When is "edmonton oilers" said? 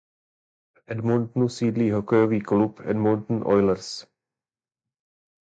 2.79-4.05